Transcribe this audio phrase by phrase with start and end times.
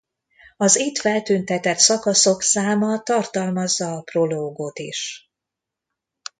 [0.57, 5.31] Az itt feltüntetett szakaszok száma tartalmazza a prológot is!